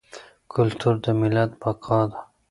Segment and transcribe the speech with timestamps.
[0.53, 2.19] کلتور د ملت بقا ده.